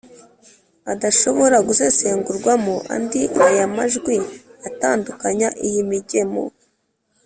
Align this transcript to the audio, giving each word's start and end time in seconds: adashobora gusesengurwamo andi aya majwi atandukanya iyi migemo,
adashobora 0.93 1.57
gusesengurwamo 1.67 2.75
andi 2.95 3.21
aya 3.45 3.65
majwi 3.75 4.17
atandukanya 4.67 5.49
iyi 5.67 5.81
migemo, 5.91 6.43